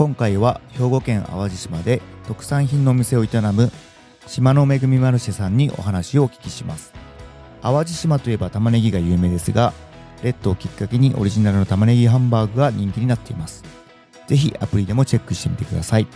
[0.00, 3.70] 今回は兵庫県淡路島で特産品のお店を営む
[4.26, 6.94] 島の恵みマルシェさんにお話をお聞きします。
[7.60, 9.74] 淡路島といえば玉ねぎが有名ですが
[10.22, 13.62] レッドをきっかけにオリジナルの玉ねぎハンバーグが人気になっています。
[14.26, 16.06] 是非アプリでもチェックしてみてください。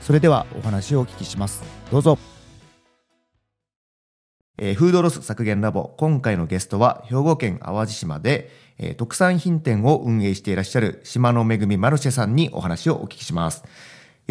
[0.00, 1.64] それではお話をお聞きします。
[1.90, 2.16] どうぞ。
[4.58, 13.64] えーフードロス削減ラボ今回のゲストは兵庫県淡路島で、えー特産品店を運営していらっしゃる島の恵みマルシェさんにお話をお聞きしますよ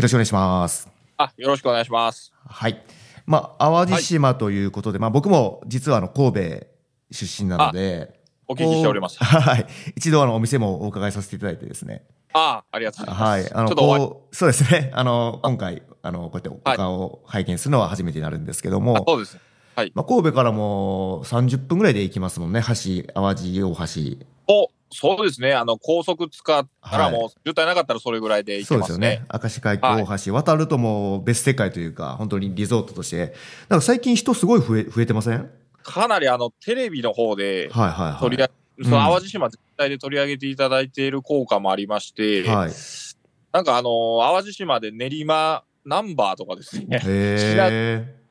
[0.04, 2.34] ろしくお願いしますあ、よろしくお願いします。
[2.48, 2.84] はい。
[3.28, 6.68] まあ、淡路島ということで、まあ僕も実はあの神戸
[7.12, 9.24] 出身なので、お聞きしております。
[9.24, 9.68] はい。
[9.96, 12.04] 一度あのお店もお伺いさせていただいてですね。
[12.34, 13.24] あありがとうございます。
[13.24, 13.54] はい。
[13.54, 14.90] あの、そうですね。
[14.94, 19.38] あの、今回、あの、こうやってお顔を拝見するのは初めてになるんですけども、あそうです
[19.78, 19.92] ね。
[19.94, 22.62] まあ神戸からも30分ぐらいで行きますもんね。
[22.62, 24.26] 橋、淡路大橋。
[24.48, 25.54] お、そうですね。
[25.54, 29.08] あの、高速使ったらはいもう、渋滞なかったらそれぐらいで行そうでけますすね。
[29.08, 29.26] よね。
[29.42, 33.34] 明石海峡大橋、渡るともう別世界というか、本当にリゾートとして、
[33.70, 35.50] なんか最近人すごい増え、増えてません？
[35.84, 38.20] かなりあの、テレビの方ではいはいはい。
[38.20, 42.72] 取り上げ、うんその淡路島全体で取り上げていただいている効果もありまして、はい。
[43.52, 47.00] なんかあの、淡路島で練馬ナンバーとかですね。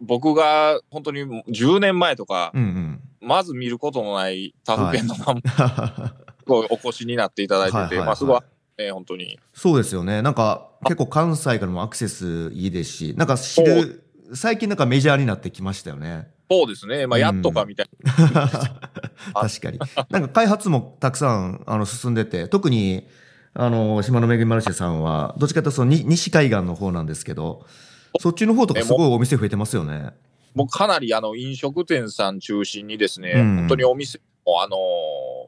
[0.01, 3.01] 僕が本当に10年前とか、うんうん。
[3.21, 8.41] まず見ることのない他府県のナンバーはすごいお越しになっていただいてて、はいはいはいまあすごい、
[8.79, 9.39] ね、本当に。
[9.53, 10.23] そうですよね。
[10.23, 16.29] なんか結構関西からもアクセスいいですし、なんか知る、最近なんかメジャーになってきましたよね。
[16.51, 17.07] そうですね。
[17.07, 18.49] まあ、うんやっとかみたいな。
[19.35, 19.79] 確かに。
[20.09, 23.07] なんか開発もたくさんあの進んでて、特に
[23.53, 27.67] あの島の恵みマルシェさんは、どっちかというとそのに西海岸の方なんですけど、
[28.19, 30.11] そっちの方とかすごいお店増えてますよね。
[30.55, 33.57] もうかなりあの飲食店さん中心にですね、うん。
[33.57, 34.77] 本当にお店もあの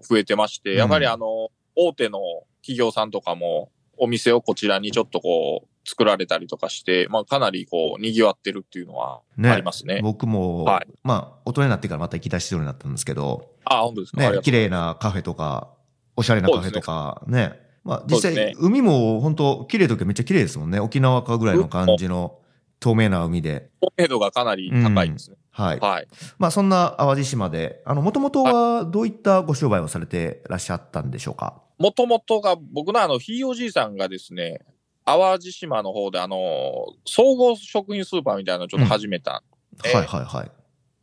[0.03, 0.79] 増えてまして、うん。
[0.79, 2.19] やはりあの大手の
[2.61, 9.51] 企業さんとかもお店をこちらにちょっとこう作られたりとかして、まあかなりこう賑わってるっていうのはね。
[9.51, 10.01] ありますね。
[10.03, 10.87] 僕も、はい。
[11.03, 15.71] まあ大人になってからまた行き出しそうになったんですけど、あ、本当ですね、綺麗なカフェとか、
[16.17, 17.61] おしゃれなカフェとか、ね。
[17.85, 20.79] まあ実際、海も本当綺麗ときはめっちゃ綺麗ですもんね。
[20.79, 22.39] 沖縄かぐらいの感じの
[22.83, 23.71] 透明な海で。
[23.81, 23.87] う。
[23.87, 25.37] 透明度がかなり高いですね。
[25.51, 25.79] はい。
[25.79, 26.09] はい。
[26.39, 31.63] まあそんな淡路島で、あの、もともとはどういったご商売をされてらっしゃったんでしょうか？
[31.79, 34.61] もともとが、僕のあの、ひいおじいさんがですね、
[35.05, 39.43] 淡路島の方であの、総合食品スーパーみたいなのをちょっと始めた
[39.85, 40.51] ええはいはいはい。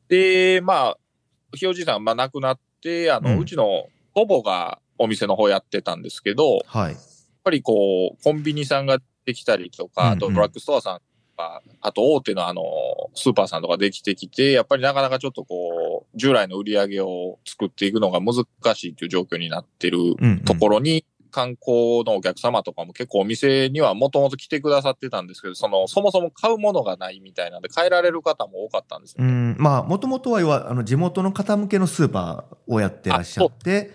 [0.07, 0.97] で、まあ、
[1.55, 6.95] ひいおじいさんがまあ亡くなって、あの、ううんちの祖母がお店の方やってたんですけど、やっはい。
[7.43, 11.01] ぱりこう、コンビニさんができたりとか、あうんうんとドラッグストアさん
[11.39, 12.61] とか、あと大手のあの、
[13.15, 18.45] スーパーさんとかできてきて、やっぱりなかなかちょっとこう、従来の売り上げを作っていくのが難
[18.75, 20.39] しいという状況になってるうんうん。
[20.41, 29.31] ところに、観光のお客様とかも結構お店にはもともと来てくださってたんですけど、その、そもそも買うものがないみたいなんで、変えられる方も多かったんですよね。
[29.31, 33.91] うん、まあ、もともとは、要は、あの、地元の方向けのスーパーをやってらっしゃって、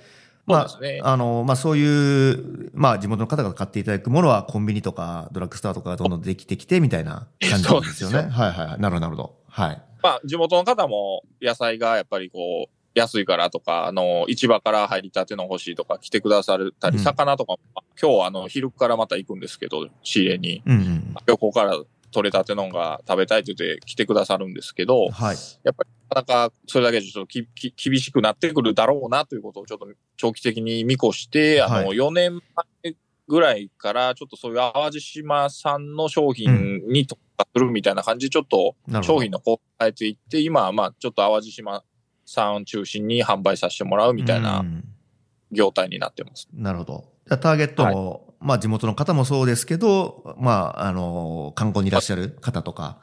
[0.46, 8.18] まああの、まあ、そういう、まあ、地元の方が買っていただくものは、コンビニとか、ドラッグストアとかがどんどんできてきて、みたいな感じなんですよね。
[8.18, 8.80] そうですはいはいはい。
[8.80, 9.36] なるほど、なるほど。
[9.48, 9.82] はい。
[10.02, 17.58] まあ、地元の方も野菜がやっぱりこう、安いからとか、あの、市場から入りたての欲しいとか来てくださったり、うん魚とかも、
[18.00, 21.14] 今日あの、昼からまた行くんですけど、仕入れに、うんうん。
[21.26, 21.76] 漁港から
[22.14, 25.36] 取れたてのが食べたいって言って来てくださるんですけど、はい。
[25.64, 32.40] やっぱりなかなかそれだけでちょっときき厳しくなってくるだろうなということをちょっと長期的に見越して、あの、はい4年
[32.84, 32.94] 前
[33.26, 38.76] ぐらいからちょっとそういう淡路島産の商品に特化するみたいな感じでちょっと。
[39.02, 41.82] 商品のこう変えていって、今はまあちょっと淡路島
[42.26, 44.84] さん中心に販売させてもらうみたいなうん
[45.54, 46.48] 業態になってます。
[46.52, 47.04] なるほど。
[47.26, 52.98] じゃあターゲットも、まあ地元の方もそうですけど、まあ、あの、観光にいらっしゃる方とか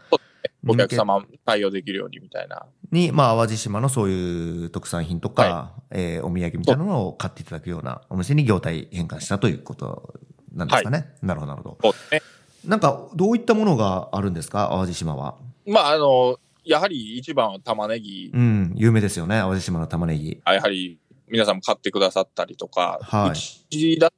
[0.68, 2.68] お客様対応できるようにみたいな。
[2.92, 10.14] に、まあ淡路島のそういう特産品とか、えーお土産みたいなのを買っていただくようなお店に業態変換したということ
[10.54, 11.08] なんですかね。
[11.24, 11.96] なるほど、なるほど。
[12.12, 12.22] ね。
[12.64, 14.70] なんか、どういったものがあるんですか？
[14.72, 15.36] 淡路島は。
[15.66, 19.40] まああの、やはり一番は玉ねぎ、うん、有名ですよね。
[19.40, 20.40] 淡路島の玉ねぎ。
[20.46, 24.12] やはり皆さんも買ってくださったりとか、はいうちだ、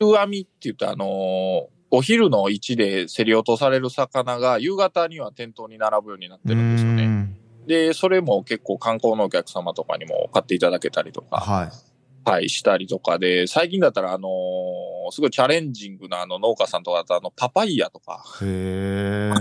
[0.00, 7.04] 昼編みって言ってあの、お昼の位置で競り落とされる魚が夕方には店頭に並ぶようになってるんですよね。
[7.04, 7.36] うん
[7.66, 11.70] で、それも結構観光のお客様とかにも買っていただけたりとか、はい。
[12.30, 19.32] はい、したりとかで、最近だったら、あのーすごいチャレンジングなあの農家さんとかだと、あの、パパイヤとか、へえ。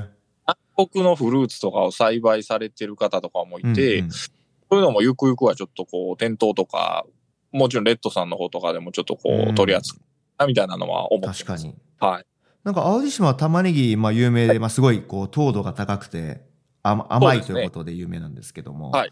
[0.76, 7.06] 南国のフルーツとかを栽培されてる方とかもいて、うんうんそういうのもゆくゆくはちょっとこう、店頭とか、
[7.52, 10.00] もちろんレッドさんの方とかでもちょっとこう取り扱
[10.40, 11.46] うみたいなのは思ってます。
[11.46, 11.76] 確かに。
[12.00, 12.26] はい。
[12.64, 16.42] なんか淡路島は玉ねぎ、まあ有名で、まあすごいこう糖度が高くて
[16.82, 19.12] 甘甘いということで有名なんですけども、はい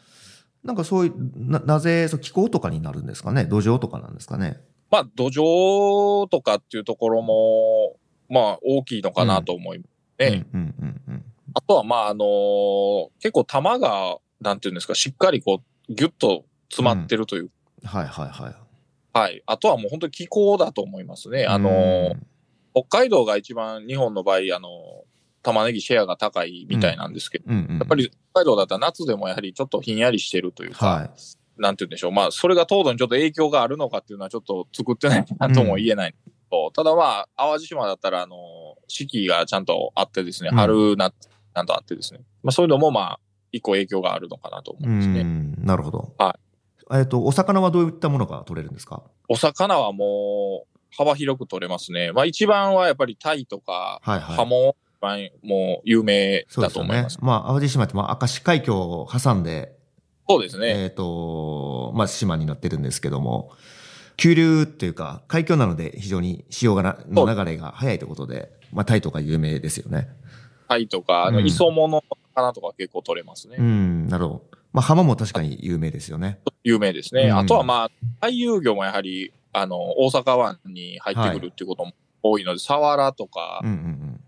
[0.63, 1.13] なんかそういう、
[1.49, 3.45] な、なぜ、そう気候とかになるんですかね？
[3.45, 4.61] 土壌とかなんですかね？
[4.91, 7.95] まあ、土壌とかっていうところも、
[8.29, 9.85] まあ、大きいのかなと思いま
[10.19, 10.45] すね。
[10.53, 11.25] うんうんうんうん。
[11.55, 17.49] あとは、まあ、あのー結構玉が、なんていうんですか、しっかりこう、ぎゅっと詰まってるという。
[17.83, 18.55] はいはいはい。
[19.13, 19.41] はい。
[19.45, 21.45] あとはもう本当に気候だと思いますね。
[21.45, 22.15] あのー
[22.73, 25.11] 北海道が一番日本の場合、あのー
[25.43, 27.77] 玉ねぎシェアが高いみたいなんですけど、うん、うんうん。
[27.79, 31.09] やっぱり北海道だったら夏でもやはりちょっとひんやりしてるというか、はい。
[31.57, 32.11] なんて言うんでしょう。
[32.11, 38.35] まあ、それが糖度にちょっと影響があるのかっていうのはちょっと作ってないなとも言えないんですけど、ただまあ、淡路島だったら、あの、
[38.87, 42.21] 四季がちゃんとあってですね、うん春、夏、ちゃんとあってですね。
[42.43, 43.19] まあ、そういうのもまあ、
[43.51, 45.23] 一個影響があるのかなと思ううんですね。
[45.23, 46.13] ん、なるほど。。
[46.17, 46.50] はい
[46.93, 49.03] えっと、お魚はどういったものが取れるんですか？
[49.27, 52.11] お魚はもう、幅広く取れますね。
[52.11, 57.17] まあ、一番はやっぱりタイとか、はいはいハモ、一番もう有名だと思います。。
[57.21, 59.73] まあ、淡路島って、まあ、明石海峡を挟んで、
[60.29, 60.83] そうですね。
[60.83, 63.51] えっ、と、まあ、島になってるんですけども、
[64.17, 70.09] 急流っていうか、海峡なので非常に潮がなの流れが速いということで、まあ、タイとか有名ですよね。
[70.67, 72.03] タイとか、あの、うん磯物の
[72.35, 73.55] 魚とか結構取れますね。
[73.57, 74.41] うん、なるほど。
[74.73, 76.39] まあ、浜も確かに有名ですよね。
[76.63, 77.23] 有名ですね。
[77.23, 77.91] うんあとはまあ、
[78.21, 84.21] 回遊魚もやはり、あの、大阪湾に入ってくるっていうことも多いので、サワラとかうん、うん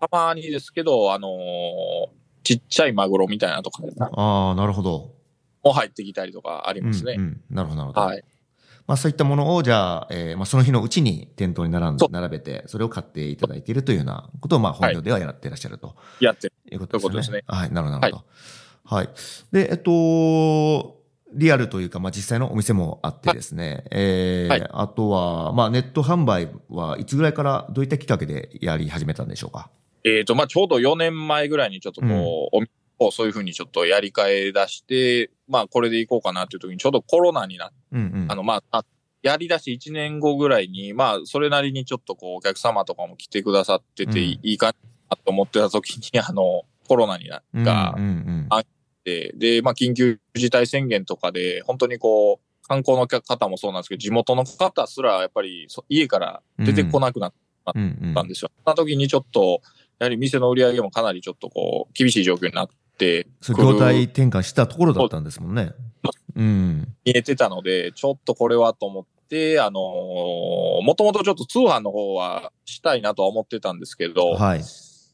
[0.00, 4.02] たまにですけど、あのーちっちゃいマグロみたいなとかうん。
[4.02, 5.12] ああ、なるほど。
[5.62, 7.16] も入ってきたりとかありますね。
[7.18, 8.06] うんうん、なるほど、なるほど。
[8.06, 8.24] はい。
[8.86, 16.54] まあ、そういったものを、じゃあ、えーまあ、その日のうちに店頭に並んそう並べて、それを買っていただいているというようなことを、まあ、本業ではやってらっしゃるとやってる。
[16.72, 17.02] いうことですね。
[17.02, 18.26] ということですねはい、なるほど、なるほど。
[18.26, 18.34] はい。
[19.52, 20.98] で、えっと、
[21.34, 24.68] リアルというか、まあ、実際のお店もあってですね、えーはい。
[24.72, 29.70] あとは、まあ、ネット販売はいつぐらいからどういったきっかけでやり始めたんでしょうか？
[30.04, 38.26] えっ、と、まあ、ちょうど4年前ぐらいにちょっとこう、お店をそういうふうにちょっとやり替え出して、まあ、これでいこうかなっていう時にちょうどコロナになって、うんうん。
[38.28, 38.84] あの、まあ、あ
[39.22, 44.16] やり出し1年後ぐらいに、まあ、それなりにちょっとこう、お客様とかも来てくださってて、うん。
[44.18, 44.74] いいか
[45.10, 48.48] なと思ってた時に、あの、コロナにながうんうんうん
[49.36, 57.32] で、まあ、緊急事態宣言とかで、本当にこう、観光の方もそうなんですけど、地元の方すら、やっぱりそ家から出てこなくなっ
[57.74, 58.50] うんうんたんですよ。
[58.64, 59.60] そんな時にちょっと、
[59.98, 65.72] やはり店の売り上げもかなりちょっとこう、厳しい状況になって、業態転換したところだったんですもんね。
[66.36, 66.94] うん。
[67.04, 74.62] 見えてたので、ちょっとこれはと思って、あのーもともとちょっと通販の方はしたいなとは思ってたんですけど、はい。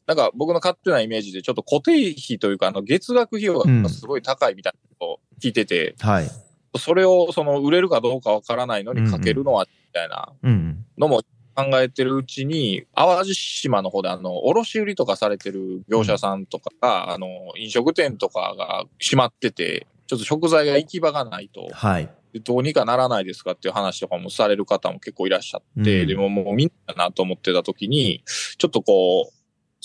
[0.07, 6.29] なんか僕の勝手なイメージでちょっと固定費というか、あの月額費用がすごい高いみたいなことを聞いてて、はい。
[6.77, 10.85] それをその売れるかどうかわからないのにかけるのは、みたいなうん。
[10.97, 11.23] のも
[11.55, 22.09] 考えてるうちに、淡路島の方であの、卸売りとかされてる業者さんとかが、あの、飲食店とかが閉まってて、ちょっと食材が行き場がないと、はい。
[22.33, 28.21] でどうにかならないですかっていう話とかもされる方も結構いらっしゃって、うんでももうみんななと思ってた時に、
[28.57, 29.34] ちょっとこう、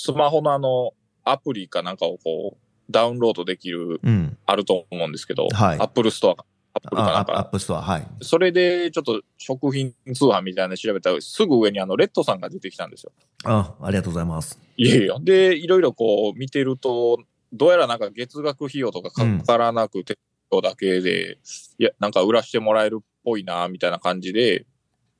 [0.02, 0.92] スマホのあの、
[1.24, 4.38] アプリかなんかをこう、ダウンロードできる、うん。
[4.46, 8.06] あると思うんですけど、はい Apple Store か、アップルかなんか、プアップストア、はい。
[8.22, 13.12] それでちょっと食品通販みたいなの調べたら、すぐ上にあの、レッドさんが出てきたんですよ。
[13.44, 14.58] あ、ありがとうございます。
[14.78, 15.18] いやいや。
[15.20, 17.18] で、いろいろこう見てると、
[17.52, 20.16] どうやらなんか月額費用とかかからなくて、
[20.62, 21.38] だけで、
[21.78, 24.66] いや、なんか売らしてもらえるっぽいな、みたいな感じで、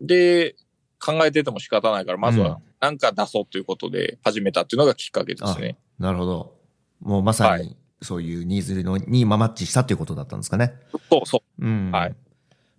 [0.01, 0.57] で、
[1.01, 5.77] 考えてても仕方ないから、まずうんはなんか出そうということで始めたっていうのがきっかけですね。
[5.99, 6.55] なるほど。
[7.01, 10.75] もうまさはに、そういうニーズのにまあマッチしたということだったんですかね。
[11.11, 11.67] そうそう。
[11.67, 11.91] うん。
[11.91, 12.15] はい。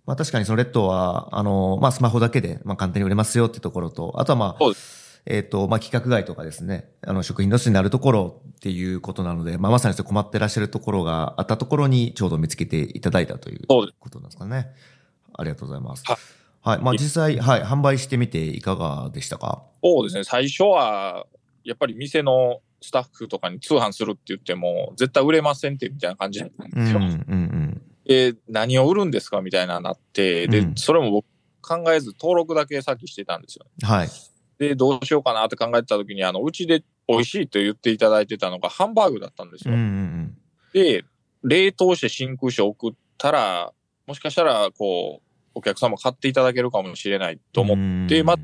[0.06, 4.72] まあ確かにそのレッドは、あの、まあスマホだけで、まあ簡単に売れますよってところと、あとはまあ
[5.24, 14.70] えっ、と、まあ規格外とかですね、あの食品ロスになるところっていうことなので、まあまさに困ってらっしゃるところがあったところにちょうど見つけていただいたということなんですかね。
[15.34, 16.04] ありがとうございます。
[16.62, 16.84] はいはい。
[16.84, 19.64] まあ実際、はい、販売してみていかがでしたか？
[19.82, 20.24] そうですね。
[20.24, 21.26] 最初は、
[21.64, 26.98] やっぱり店のスタッフとかに通販するって言っても、絶対売れませんってみたいな感じだったんうん、ですよ。
[26.98, 27.82] うん、うん。
[28.04, 31.26] で、何を売るんですかみたいななって、で、うんそれも僕
[31.60, 33.66] 考えず登録だけさっきしてたんですよ。
[33.82, 34.08] はい。
[34.58, 39.82] で、どうしようかなって考えてた時に、あの、うちで美味しいと言っていただいてたのがハンバーグだったんですうん、うよ。
[39.82, 40.36] ん、
[40.72, 41.04] で、
[41.44, 43.72] 冷凍して真空して送ったら、
[44.06, 48.34] もしかしたら、こう、お客様買っていただけるかもしれないと思っ思でま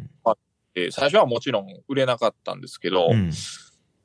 [0.79, 3.31] て、最初はもちろん売れなかったんですけど、うん、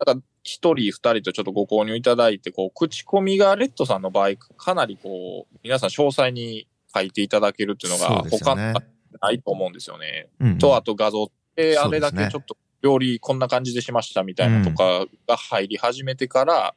[0.06, 8.74] なんか一人二人とちょっとご購入いただいて、こう、口コミがレッドさんの場合、かなりこう、皆さん詳細に書いていただけるっていうのが他ね
[9.22, 10.28] ないと思うんですよね。
[10.40, 16.76] うんと、あと画像って、あれだけちょっと料理こんな感じでしましたみたいなとかが入り始めてから、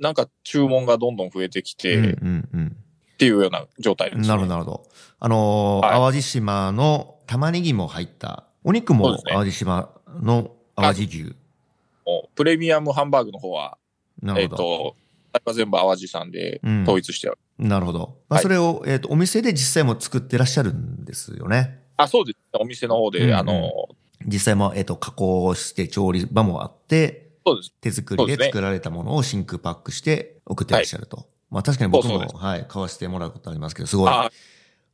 [0.00, 2.76] なんか注文がどんどん増えてきて、うんっうんうん。
[3.16, 4.28] ていうような状態です、ね。
[4.28, 4.88] なるほど、なるほど。
[5.18, 11.36] あのーはい淡路島の玉ねぎも入った、お肉も淡路島の淡路牛。
[12.04, 13.78] もうプレミアムハンバーグの方は、
[14.22, 14.56] えっ、なるほど。
[14.56, 14.96] と、
[15.44, 17.38] は全部淡路さんでうん統一してある。
[17.58, 18.18] なるほど。
[18.28, 21.80] まあ、はいそれを、えっ、と、お店で実際も作ってらっしゃるんですよね。
[21.96, 22.38] あ、そうです。
[22.60, 23.70] お店の方で、うんうんあの、
[24.26, 27.72] 実際も、えっ、と、加工して調理場もあって、そうです。
[27.80, 31.28] 手作りで作られたものを真空パックして送ってらっしゃると。
[31.50, 34.30] まあ確かに僕も、はい、買わせてもらうことありますけど、すごいあ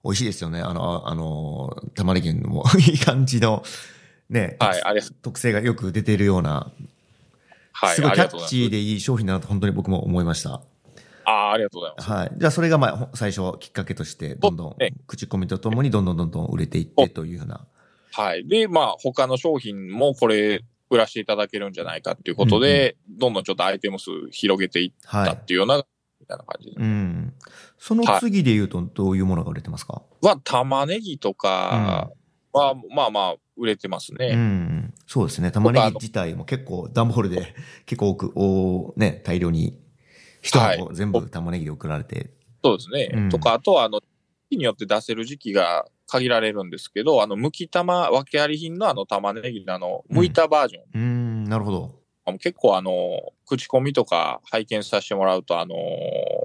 [0.04, 0.60] 美味しいですよね。
[0.60, 3.62] あの、ああの、玉ねぎも いい感じの、
[4.28, 5.16] ね、はい、ありがとう。
[5.22, 6.72] 特性がよく出てるような、
[7.72, 10.50] はい、すごいキャッチーでいい商品だなと本当に僕も思いました。
[10.50, 10.66] ます。
[11.24, 12.10] あありがとうございます。
[12.10, 12.32] はい。
[12.36, 17.66] じゃあそれがまあほ最初きっかけとして、どんどん口コミとともにどんどんどんどん売れていってというふうな。
[18.12, 18.46] はい。
[18.46, 25.36] で、まあ、他の商品もこれ、売らせていただけるんじゃないかっていうことで、どんどんちょっとアイテム数広げていったはいっ。
[25.36, 25.82] ていうような、み
[26.32, 26.76] たいな感じで。
[26.76, 27.34] うん。
[27.78, 32.10] その次で言うとどういうものが売れてますか、は、玉ねぎとか
[32.52, 34.34] は、まあまあ、売れてますうね。
[34.34, 34.94] ん。
[35.06, 35.50] そうですね。
[35.50, 37.54] 玉ねぎ自体も結構段ボールで
[37.86, 39.78] 結構多く、おね、大量に
[40.40, 42.30] 一箱全部玉ねぎで送られて。
[42.64, 43.10] そうですね。
[43.12, 44.06] うんとか、あとは、あの、時
[44.50, 50.82] 期によって出せる時期が限られるんですけど、あの、剥き玉、訳あり品のあの玉ねぎのあの、剥いたバージョン。
[50.94, 52.01] うん、なるほど。
[52.38, 55.74] 結構あの、口コミとか拝見させてもらうと、あの、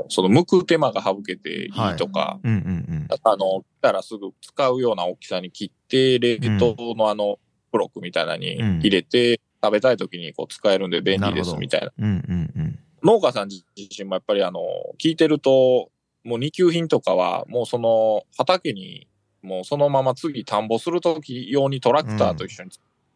[0.10, 2.68] その剥く手間が省けていいとか、うんうん
[3.10, 7.40] あの、来たらすぐ使うような大きさに切って、冷凍のあの、
[7.72, 11.92] ブロックみたいなのに入れて、食べたい時にこう使えるんで便利ですみたいな。
[11.98, 12.06] うん。
[12.06, 12.80] うんうんうん。
[13.04, 13.64] 農家さん自
[13.98, 14.62] 身もやっぱりあの、
[15.02, 15.90] 聞いてると、
[16.24, 19.08] もう二級品とかは、もうその畑に、
[19.42, 22.72] もうそのまま次田んぼする時用にトラクターと一緒に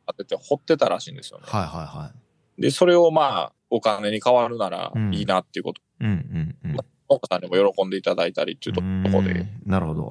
[0.08, 1.46] 当てて掘ってたらしいんですよね。
[1.48, 2.21] はいはいはい。
[2.62, 5.14] で、それをまあ、お金に変わるならうん。
[5.14, 6.78] いいなっていうこと、うんうんうん。
[7.10, 8.88] 農家さんにも喜んでいただいたりっていうとこ
[9.18, 9.50] ろで、うん。
[9.66, 10.10] なるほど。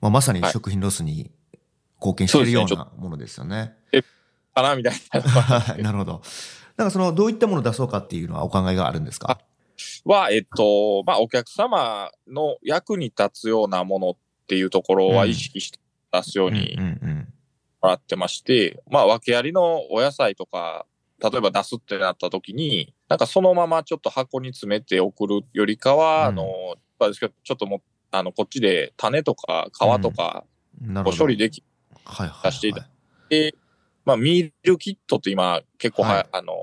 [0.00, 1.30] まあ、まさに食品ロスに
[1.98, 3.74] 貢献しているようなものですよね。
[4.54, 5.76] かなみたいな。
[5.82, 6.22] なるほど。
[6.76, 9.40] なんかその、どういったものを出そうかっていうのはお考えがあるんですか？
[10.04, 14.16] は、えっと、まあ、お客様の役に立つようなものっ
[14.46, 15.78] ていうところは意識して
[16.12, 16.76] 出すように
[17.82, 20.86] もらってまして、まあ、訳ありのお野菜とか、
[21.22, 26.38] 例えば出すってなった時に、なんかそのままちょっと箱に詰めて送るよりかは、うん。
[26.38, 26.76] あの、
[27.12, 30.44] ちょっともう、あの、こっちで種とか皮とか
[30.82, 31.62] う処理でき
[32.04, 32.50] はいはい、はい。
[32.50, 32.88] 出していた
[33.28, 33.54] て、
[34.04, 36.26] まあ、ミールキットって今結構は、はい。
[36.32, 36.54] あの、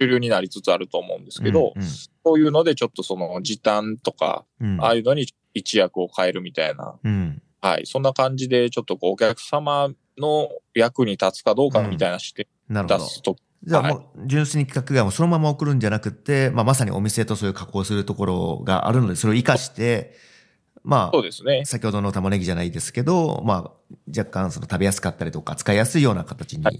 [0.00, 1.82] 主流になりつつあると思うんですけど、うん
[2.26, 7.42] そういうのでちょっとその時短とか、うん、ああいうのに一役を変えるみたいな、うん。
[7.60, 12.46] はい、そんな感じでちょっとこうお客様の役に立つかどうかみたいな視点。
[12.70, 20.14] 出すと、じゃあもう、純粋に企画がもうそのまま送るんじゃなくて、まあ、まさにお店とそういう加工するところがあるので、それを活かして、
[20.82, 21.64] まあ、そうですね。
[21.64, 26.72] 先ほどの玉ねぎじゃないですけど、まあ、若干その食べやすかったりとか、使いやすいような形には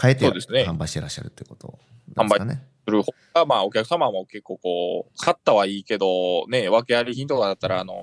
[0.00, 1.78] 変えて販売してらっしゃるってこと
[2.14, 2.62] なんですかね。
[2.84, 7.94] する方が、まあお客様も結構こう、買ったはいいけど、ね、訳あり品とかだったら、あの、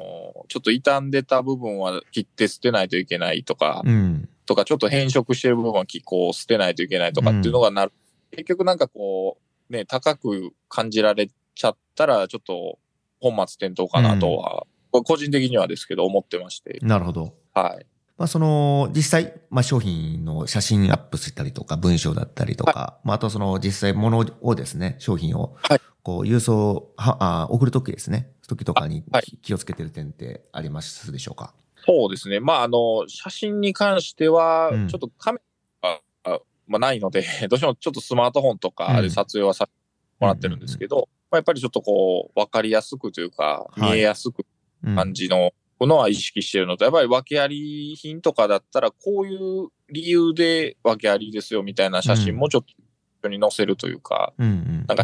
[0.47, 4.29] ちょっと傷んでた部分は切って捨てないといけないとか、うん。
[4.49, 7.93] とかちょっと変色してる部分はこう捨てないといけないとかっていうのがなる。
[8.31, 9.37] 結局なんかこ
[9.69, 12.79] う、ね、高く感じられちゃったら、ちょっと
[13.19, 16.79] 本末転倒かなとは、個人的にはですけど思ってまして。
[16.81, 17.35] なるほど。
[17.53, 17.85] はい。
[18.17, 29.05] まあ、その、実際、まあ、商品の写真アップしたりとか、文章だったりとか、まあ、あとその、実際物をですね、商品をはい、こう、郵送、は、あ送るときですね、時とかに
[29.43, 31.53] 気をつけてる点ってありますでしょうか？
[31.85, 32.39] そうですね。
[32.39, 35.39] まあ、あの、写真に関してはうん、ちょっとカメ
[35.81, 39.77] ラが、あまあ、ないので、 どうしてもちょっとスマートフォンとかで撮影はさせて
[40.19, 43.91] もらってるんですけど、まあ、やっぱりちょっとこう、わかりやすくというか、はい。
[43.93, 44.45] 見えやすく
[44.83, 52.73] うん感じのものは意識してるのと、やっぱり訳あり品とかだったら、こういう理由で訳ありですよみたいな写真もちょっと
[53.21, 54.33] 一緒に載せるというか。
[54.37, 55.03] なんか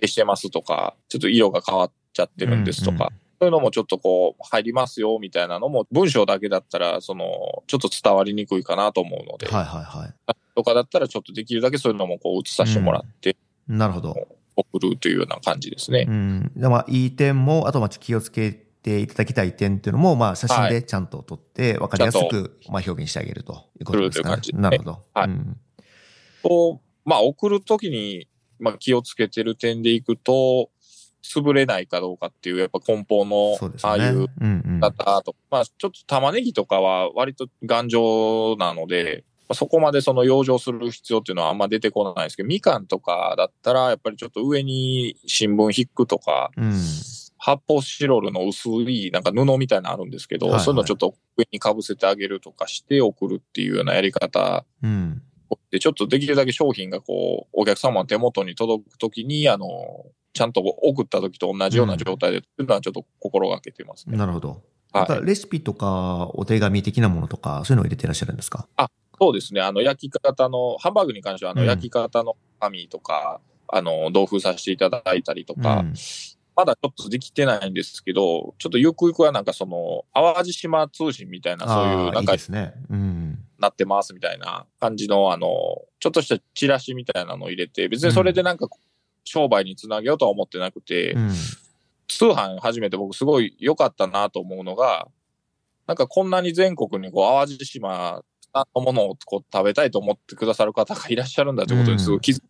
[0.00, 10.34] 消してますとか、ちょっと色が変わっちゃってるんですとか、そういうのもちょっとこう、入りますよみたいなのも、文章だけだったら、その、ちょっと伝わりにくいかなと思うので、はいはいはい。
[10.54, 13.36] とかだったらちょっとできるだけそういうのもこう映させてもらって
[13.68, 14.14] なるほど。
[14.56, 16.06] 送るというような感じですね。
[16.08, 16.52] うん。
[16.56, 24.52] でまあ、いい点も、あと、まあ、気をつけていただきたい点っていうのも、まあ、写真でちゃんと撮って、わかりやすく、まあ、表現してあげるということですかねするという感じ。
[24.52, 25.04] ですねなるほど。
[25.12, 25.56] はいうん
[26.46, 28.28] と、まあ送るときに、
[28.58, 30.70] まあ気をつけてる点でいくと、
[31.26, 34.80] 潰れないかどうかっていう、やっぱ梱包の、ああいううんうん。
[34.80, 46.50] まあちょっと玉ねぎとかは割と頑丈なので、あそこまでその養生する必要っていうのはあんま出てこないですけど、みかんとかだったら、やっぱりちょっと上に新聞引くとか、
[47.38, 55.22] 発泡スチロールの薄いなんか布みたいなのあるんですけど、そういうのちょっと上にかぶせてあげるとかして送るっていうようなやり方うん。
[55.70, 59.66] で、ちょっとできるだけ商品がこう、お客様の手元に届くときに、あの、
[60.36, 64.16] ちゃんと送った時と同じような状態で、っていうのはちょっと心がけてますね。
[64.18, 64.48] なるほど。
[64.92, 68.68] はいレシピとかお手紙的なものとか、そういうのを入れてらっしゃるんですか？
[69.18, 69.60] そうですね。
[69.62, 75.94] あの、焼き方の、ハンバーグに関しては、あの、うん焼き方の紙とか、あの、同封させていただいたりとか、うん
[76.58, 82.72] まだちょっとできてないんですけど、ちょっとゆくゆくはなんかその、淡路島通信みたいな、そういう、ああ、ないんかいですね。
[82.88, 83.38] うん。
[83.58, 85.48] なってますみたいな感じの、あの、
[86.00, 88.68] ちょっとしたチラシみたいなのを入れて、別にそれでなんか、
[89.26, 91.30] 商売につなげようとは思ってなくて、うん。
[92.08, 95.08] 通販始めて僕すごい良かったなと思うのが、
[95.86, 98.22] なんかこんなに全国にこう淡路島
[98.74, 102.44] のものをこう食べたいと思ってくださる方がいらっしゃるんだということにすごい気づく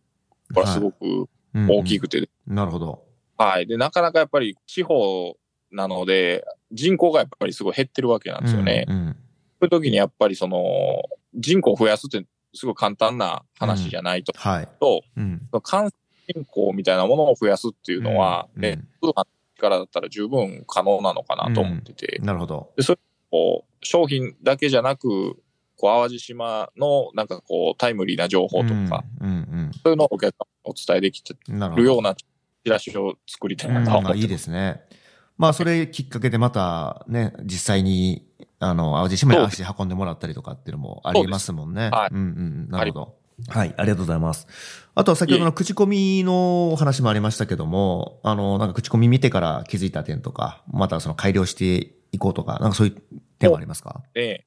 [0.53, 2.07] これはすごく大きく。
[2.07, 3.03] くて、なるほど。
[3.37, 3.67] はい。
[3.67, 5.35] で、なかなかやっぱり地方
[5.71, 8.85] なので、人口がやっぱりすごい減ってるわけなんですよね。
[8.87, 9.15] うんうん
[9.59, 11.01] そういう時にやっぱりその、
[11.33, 14.69] 人口を増やすってすごい簡単な話じゃないと、はい。
[14.79, 15.47] と、うん。
[15.63, 15.91] 感染
[16.27, 22.73] 人口みたいなものを増やすっていうのは、うんね、通販の力だったら十分可能なのかなと思ってて、なるほど。
[23.29, 25.35] こう、商品だけじゃなく、
[25.75, 31.35] こう、淡路島のなんかこう、タイムリーな情報とか、うんうんそういうのをお客様にお伝えできて
[31.75, 32.25] るようなチ
[32.65, 34.81] ラシを作りたいなとは思ってうんいいですね。
[35.37, 38.27] まあ、それきっかけでまたね、実際に、
[38.59, 41.89] あの、淡路島に足運んでもらったりとかっていうのもありますもんね。
[41.89, 42.69] はいうんうん。
[42.69, 43.16] なるほど。
[43.47, 44.47] はい、ありがとうございます。
[44.95, 53.01] あとは先ほどの口コミのお話もありましたけども、あの、なんか口コミ見てから気づいた点とか、またその改良していこうとか、なんかそういう
[53.37, 54.01] 点はありますか？
[54.15, 54.45] で、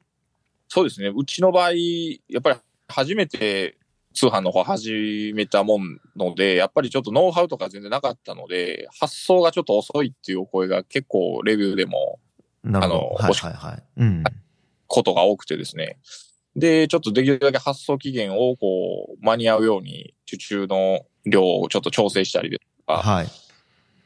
[0.68, 1.12] そうですね。
[1.14, 3.78] うちの場合、やっぱり初めて
[4.12, 12.18] 通販の方始めたもんので、やっぱりちょっとノウハウとか全然なかったので、発想がちょっと遅いっていうお声が結構レビューでも。
[12.64, 13.82] あのはいはいはい。
[13.98, 14.24] うん。
[14.88, 15.96] ことが多くてですね。
[16.60, 23.26] で、ちょっとできるだけ発送期限をこう間に合うように受注の量をちょっと調整したりですとか、はい。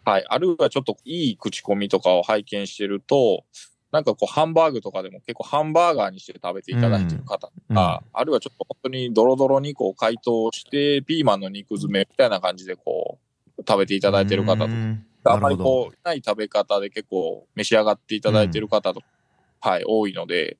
[0.04, 0.24] はい。
[0.28, 3.44] あるいはちょっといい口コミとかを拝見してると、
[3.90, 7.76] なんかこうハンバーグとかでも結構ハンバーガーにして食べていただいてる方とうん。
[7.76, 13.18] か、あるいはちょっと本当にドロドロにこう解凍して、ピーマンの肉詰めみたいな感じでこ
[13.58, 15.04] う食べていただいてる方とか、うん。
[15.26, 19.00] あんまりこう、ない食べ方で結構召し上がっていただいてる方と、
[19.60, 20.58] はい、多いので、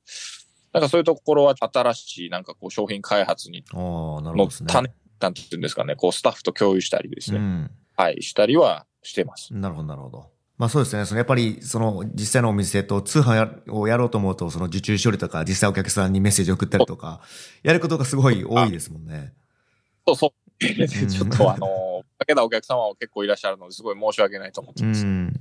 [0.74, 4.66] なんかそういうところは新しいなんかこう商品開発にのですね。
[4.68, 7.70] 種、なんていうんですかね、こうスタッフと共有したりですね、うん。
[7.96, 9.54] はい、したりはしてます。
[9.54, 10.30] なるほど、なるほど。
[10.58, 11.04] まあそうですね。
[11.04, 17.20] そのやっぱり、その実際のお店と通販やをやろうと思うと、その受注処理とか、実際お客さんにメッセージ送ったりとか、
[17.62, 19.32] やることがすごい多いですもんね。
[20.08, 20.64] そうそう。
[20.64, 25.04] ん ちょっとあの、 かけたお客様も結構いらっしゃるので、すごい申し訳ないと思ってうます。
[25.04, 25.32] ん。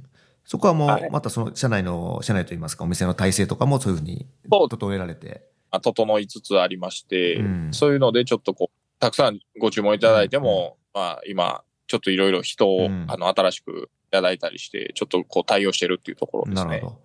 [0.45, 4.27] そこはもう、はいまたその社内の、社内といいますか、お店の体制とかもそういうふうに
[4.69, 5.47] 整えられて。
[5.71, 16.69] まあ整いつつありまして、うんそういうのでちょっとこう、たくさんご注文いただいても、まあ今、ちょっといろいろ人を、うんあの、新しくいただいたりして、ちょっとこう対応してるっていうところですね。
[16.69, 17.01] なるほど。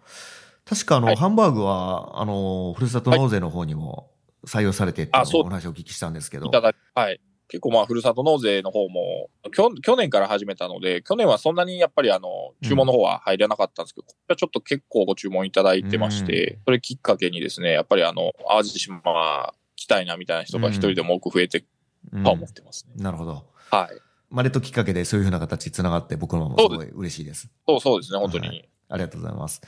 [0.65, 4.11] 確かあの、はいハンバーグは、あの、ふるさと納税の方にも
[4.45, 6.51] 採用されてっていうお話をお聞きしたんですけどい。
[6.51, 7.21] ただはい。
[7.49, 21.65] 結構まあ、ふるさと納税の方も、きょ去年から始めたので、去年はそんなにやっぱりあの、注文の方は入らなかったんですけど、今年はちょっと結構ご注文いただいてまして、それきっかけにですね、やっぱりあの、淡路島来たいなみたいな人が一人でも多く増えて
[22.13, 23.03] うんとは思ってますね。
[23.03, 23.45] なるほど。
[23.71, 24.01] はい。
[24.31, 27.51] まあ、レッドきっかけでそういうふうな形につながって、僕のもすごい嬉しいです。
[27.67, 28.49] そうそうですね、本当に。
[28.49, 29.61] はいありがとうございます。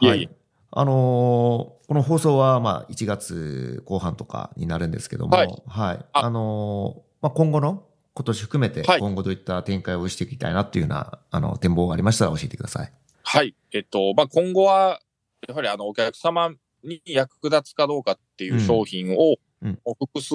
[0.00, 0.30] いえいえはい。
[0.78, 6.04] あのーこの放送は、まあ、1月後半とかになるんですけども、はいはい。
[6.12, 12.92] ああのーまあ、今後の、今年含めて、はい今後どういった展開をしていきたいなっていうような、あの、展望がありましたら教えてください。
[13.22, 13.54] はい。
[13.72, 15.00] えっと、まあ、今後は、
[15.48, 16.50] やはりあの、お客様
[16.82, 20.34] に役立つかどうかっていう商品を、うん複数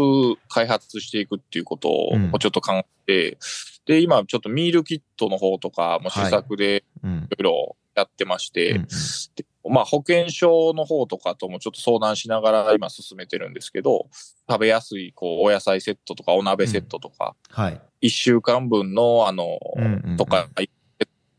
[0.49, 3.37] 開発していくっていうことをうんちょっと考えて、
[3.85, 7.27] で、今ちょっとミールキットの方とかも試作でうん。
[7.31, 8.87] いろいろやってまして、うん
[9.35, 14.07] でまあ、保険証の方とかともちょっと相談しながら今進めてるんですけど、
[14.49, 17.81] 食べやすい、こう、お野菜セットとかお鍋セットとか、はい。
[18.01, 20.17] 一週間分の、あの、うんうんうん。
[20.17, 20.47] とか、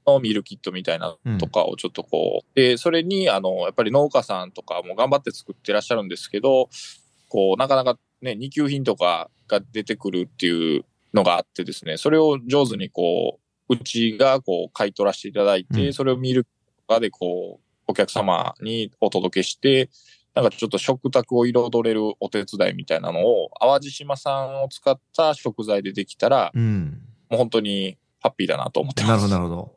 [0.06, 6.68] のミールキットみたいなとかをちょっとこう、で、それに、あの、やっぱり農家さんとかも頑張って作ってらっしゃるんですけど、
[7.28, 15.92] こう、なかなかね、二級品とかが出てくるっていうのがあってですね、それを上手にこう、うちがこう、買い取らせていただいて、うん。
[15.92, 16.50] それをミールと
[16.88, 17.62] かでこう、
[17.92, 19.90] お客様にお届けして、
[20.35, 27.02] なんかちょっと食卓を彩れるお手伝いみたいなのを、淡路島産を使った食材でできたら、うん。
[27.28, 29.11] もう本当にハッピーだなと思ってます。
[29.11, 29.76] なるほど、なるほど。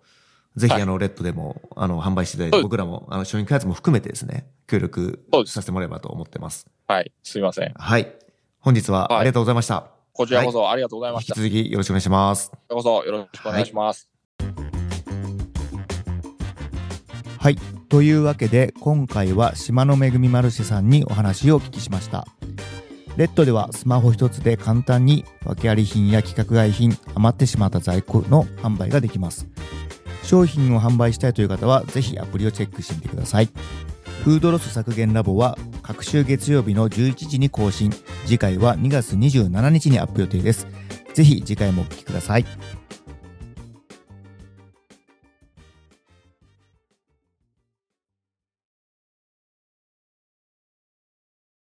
[0.56, 6.66] ぜひ、はいあの、レッドでも、あの、販売していただいて、僕らも、あの、商品開発も含めてですね、協力させてもらえればと思ってます。
[6.88, 7.12] はい。
[7.22, 7.74] すいません。
[7.76, 8.16] はい。
[8.60, 9.92] 本日ははいありがとうございました。
[10.14, 11.40] こちらこそありがとうございました。
[11.40, 12.50] 引き続きよろしくお願いします。
[12.50, 14.10] こちらこそよろしくお願いします。
[17.46, 17.75] はい。
[17.96, 22.28] というわけで、今回は島の恵みマルシェさんにお話をお聞きしました。
[23.16, 29.48] レッドではスマホ一つで簡単に訳あり品や規格外品、余ってしまった在庫の販売ができます。
[30.24, 33.50] 商品を販売したいという方は、ぜひアプリをチェックしてみてください。
[34.26, 37.94] フードロス削減ラボは、各週月曜日の11時に更新。
[38.26, 40.68] 次回は2月27日にアップ予定です。
[41.14, 42.46] ぜひ次回もお聞きください。